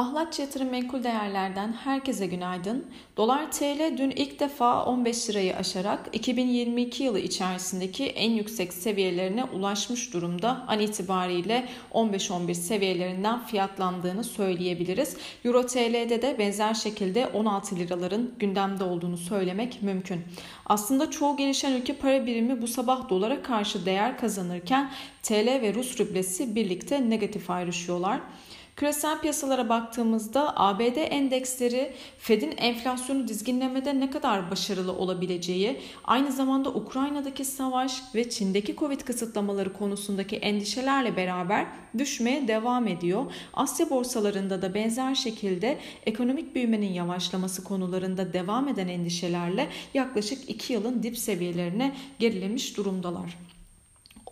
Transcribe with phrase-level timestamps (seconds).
[0.00, 2.86] Ahlatçı Yatırım Menkul Değerler'den herkese günaydın.
[3.16, 10.14] Dolar TL dün ilk defa 15 lirayı aşarak 2022 yılı içerisindeki en yüksek seviyelerine ulaşmış
[10.14, 10.64] durumda.
[10.68, 15.16] An itibariyle 15-11 seviyelerinden fiyatlandığını söyleyebiliriz.
[15.44, 20.20] Euro TL'de de benzer şekilde 16 liraların gündemde olduğunu söylemek mümkün.
[20.66, 24.90] Aslında çoğu gelişen ülke para birimi bu sabah dolara karşı değer kazanırken
[25.22, 28.20] TL ve Rus rublesi birlikte negatif ayrışıyorlar.
[28.76, 37.44] Küresel piyasalara baktığımızda ABD endeksleri Fed'in enflasyonu dizginlemede ne kadar başarılı olabileceği, aynı zamanda Ukrayna'daki
[37.44, 41.66] savaş ve Çin'deki Covid kısıtlamaları konusundaki endişelerle beraber
[41.98, 43.32] düşmeye devam ediyor.
[43.54, 51.02] Asya borsalarında da benzer şekilde ekonomik büyümenin yavaşlaması konularında devam eden endişelerle yaklaşık 2 yılın
[51.02, 53.49] dip seviyelerine gerilemiş durumdalar.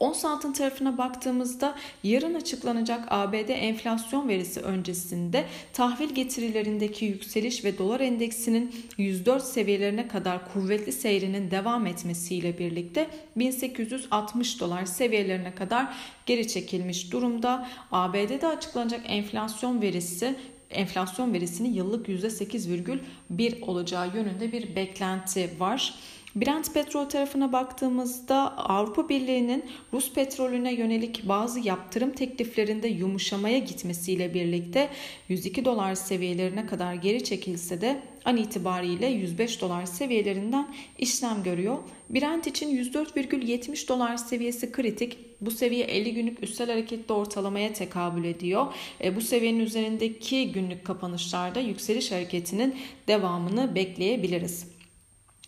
[0.00, 8.00] Ons altın tarafına baktığımızda yarın açıklanacak ABD enflasyon verisi öncesinde tahvil getirilerindeki yükseliş ve dolar
[8.00, 15.94] endeksinin 104 seviyelerine kadar kuvvetli seyrinin devam etmesiyle birlikte 1860 dolar seviyelerine kadar
[16.26, 17.68] geri çekilmiş durumda.
[17.92, 20.34] ABD'de açıklanacak enflasyon verisi
[20.70, 25.94] enflasyon verisinin yıllık %8,1 olacağı yönünde bir beklenti var.
[26.36, 34.88] Brent petrol tarafına baktığımızda Avrupa Birliği'nin Rus petrolüne yönelik bazı yaptırım tekliflerinde yumuşamaya gitmesiyle birlikte
[35.28, 41.78] 102 dolar seviyelerine kadar geri çekilse de an itibariyle 105 dolar seviyelerinden işlem görüyor.
[42.10, 45.18] Brent için 104,70 dolar seviyesi kritik.
[45.40, 48.66] Bu seviye 50 günlük üstel hareketli ortalamaya tekabül ediyor.
[49.04, 52.76] E, bu seviyenin üzerindeki günlük kapanışlarda yükseliş hareketinin
[53.08, 54.77] devamını bekleyebiliriz.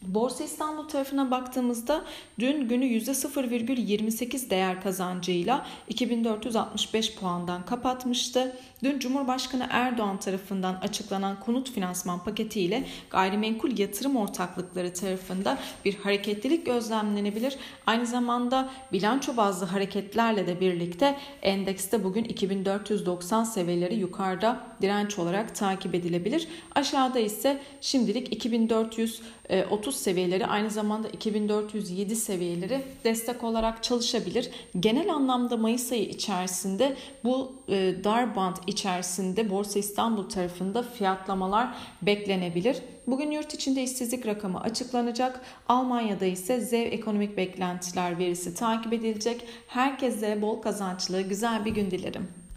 [0.06, 2.04] Borsa İstanbul tarafına baktığımızda
[2.38, 8.56] dün günü %0,28 değer kazancıyla 2465 puandan kapatmıştı.
[8.82, 17.56] Dün Cumhurbaşkanı Erdoğan tarafından açıklanan konut finansman paketiyle gayrimenkul yatırım ortaklıkları tarafında bir hareketlilik gözlemlenebilir.
[17.86, 25.94] Aynı zamanda bilanço bazlı hareketlerle de birlikte endekste bugün 2490 seviyeleri yukarıda direnç olarak takip
[25.94, 26.48] edilebilir.
[26.74, 29.22] Aşağıda ise şimdilik 2430
[29.92, 34.50] seviyeleri aynı zamanda 2407 seviyeleri destek olarak çalışabilir.
[34.80, 42.76] Genel anlamda Mayıs ayı içerisinde bu e, dar band içerisinde Borsa İstanbul tarafında fiyatlamalar beklenebilir.
[43.06, 45.40] Bugün yurt içinde işsizlik rakamı açıklanacak.
[45.68, 49.46] Almanya'da ise ZEV ekonomik beklentiler verisi takip edilecek.
[49.66, 52.39] Herkese bol kazançlı güzel bir gün dilerim.